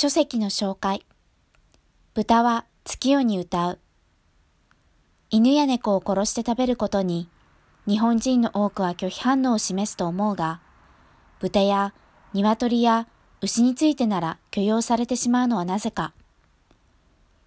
[0.00, 1.04] 書籍の紹介。
[2.14, 3.78] 豚は月夜に歌う。
[5.28, 7.28] 犬や猫を殺して食べることに、
[7.88, 10.60] 日本人の多くは拒否反応を示すと思うが、
[11.40, 11.94] 豚や
[12.32, 13.08] 鶏や
[13.40, 16.12] 牛についてなら許容されてしまうのはなぜか。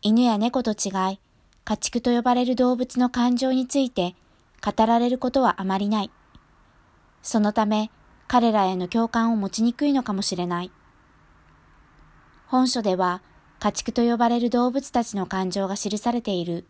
[0.00, 1.20] 犬や猫と違い、
[1.64, 4.16] 家畜と呼ばれる動物の感情について
[4.60, 6.10] 語られることはあまりない。
[7.22, 7.92] そのため、
[8.26, 10.72] 彼らへの共感を持ちにくいのかもしれない。
[12.52, 13.22] 本書では、
[13.60, 16.66] 家畜と呼ばれる動物たちの感情が記されている。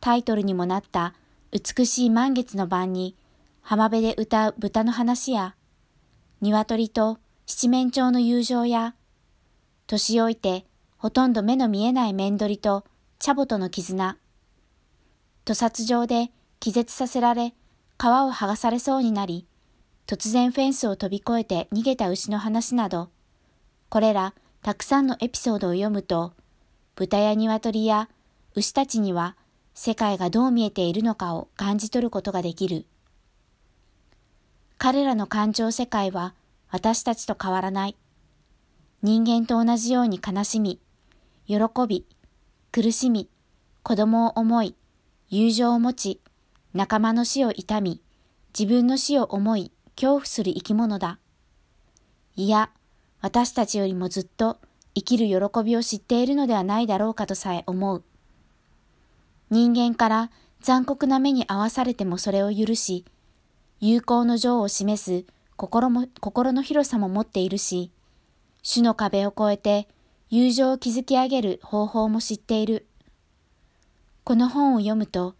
[0.00, 1.14] タイトルにもなった
[1.52, 3.14] 美しい満月の晩に
[3.60, 5.54] 浜辺で歌う豚の話や、
[6.40, 8.96] 鶏と七面鳥の友情や、
[9.86, 10.66] 年老いて
[10.98, 12.84] ほとんど目の見えない面取りと
[13.20, 14.16] チャボとの絆、
[15.44, 17.50] 屠殺場で気絶させられ、
[17.96, 19.46] 皮を剥がされそうになり、
[20.08, 23.10] 突然フェンスを飛び越えて逃げた牛の話など、
[23.92, 24.32] これら
[24.62, 26.32] たくさんのエピソードを読むと、
[26.94, 28.08] 豚や鶏や
[28.54, 29.36] 牛たちには
[29.74, 32.86] 世界がどう見えているのかを感じ取ることができる。
[34.78, 36.32] 彼らの感情世界は
[36.70, 37.96] 私たちと変わらない。
[39.02, 40.80] 人間と同じように悲しみ、
[41.46, 42.06] 喜び、
[42.70, 43.28] 苦しみ、
[43.82, 44.74] 子供を思い、
[45.28, 46.20] 友情を持ち、
[46.72, 48.00] 仲間の死を悼み、
[48.58, 51.18] 自分の死を思い、恐怖する生き物だ。
[52.36, 52.70] いや、
[53.22, 54.58] 私たちよりもずっと
[54.94, 58.02] 生きる喜びを知っているのではないだろうかとさえ思う。
[59.48, 63.04] 人間から残酷な目に遭わされてもそれを許し、
[63.80, 65.24] 友好の情を示す
[65.56, 67.90] 心も心の広さも持っているし、
[68.62, 69.88] 種の壁を越えて
[70.28, 72.86] 友情を築き上げる方法も知っている。
[74.24, 75.34] この本を読むと、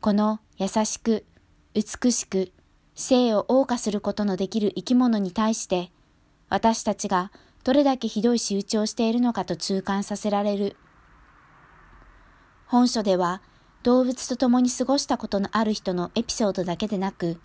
[0.00, 1.24] この優しく、
[1.74, 2.52] 美しく、
[2.94, 5.90] 生を謳歌することのできる生き物に対して、
[6.48, 7.30] 私たちが
[7.64, 10.76] どれだけひどい仕打ちをしているのかと痛感させられる。
[12.66, 13.42] 本書では
[13.82, 17.38] 動物と共に過ごしたことのある人のエピソードだけでなく、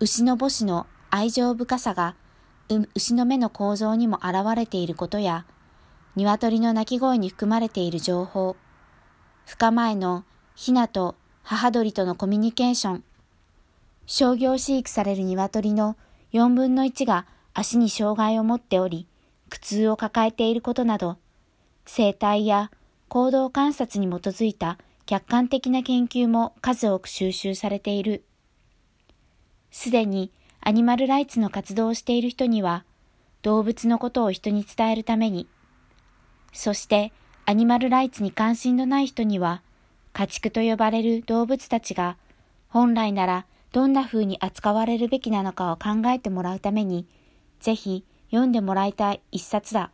[0.00, 2.14] 牛の母子の愛情深さが
[2.94, 5.46] 牛の目の構造にも現れていることや、
[6.16, 8.56] 鶏の鳴き声に含まれている情報、
[9.46, 10.24] 孵化前の
[10.54, 13.04] ヒナと母鳥とのコミュニケーション、
[14.06, 15.96] 商業飼育される鶏の
[16.32, 17.26] 4分の1が
[17.58, 19.06] 足に障害を持っており、
[19.48, 21.16] 苦痛を抱えていることなど、
[21.86, 22.70] 生態や
[23.08, 28.24] 行動観察に基づいた客観的な研究も数多く収集されている。
[29.70, 30.30] すでに
[30.60, 32.84] アニマルライツの活動をしている人には、
[33.40, 35.48] 動物のことを人に伝えるために、
[36.52, 37.10] そして
[37.46, 39.62] アニマルライツに関心のない人には、
[40.12, 42.18] 家畜と呼ばれる動物たちが、
[42.68, 47.06] 本来ならどんな風に扱われるべきなのかを考えてもらうために、
[47.60, 49.90] ぜひ読んでもらいたい一冊だ。